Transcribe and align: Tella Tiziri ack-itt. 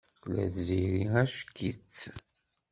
Tella 0.19 0.45
Tiziri 0.53 1.03
ack-itt. 1.21 1.99